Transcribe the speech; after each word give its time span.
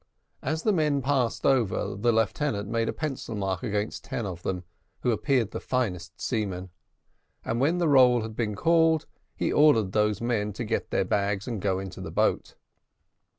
As 0.41 0.63
the 0.63 0.73
men 0.73 1.03
passed 1.03 1.45
over, 1.45 1.95
the 1.95 2.11
lieutenant 2.11 2.67
made 2.67 2.89
a 2.89 2.91
pencil 2.91 3.35
mark 3.35 3.61
against 3.61 4.03
ten 4.03 4.25
of 4.25 4.41
them, 4.41 4.63
who 5.01 5.11
appeared 5.11 5.51
the 5.51 5.59
finest 5.59 6.19
seamen; 6.19 6.71
and, 7.45 7.59
when 7.61 7.77
the 7.77 7.87
roll 7.87 8.23
had 8.23 8.35
been 8.35 8.55
called, 8.55 9.05
he 9.35 9.53
ordered 9.53 9.91
those 9.91 10.19
men 10.19 10.53
to 10.53 10.63
get 10.63 10.89
their 10.89 11.05
bags 11.05 11.47
and 11.47 11.61
go 11.61 11.77
into 11.77 12.01
the 12.01 12.09
boat. 12.09 12.55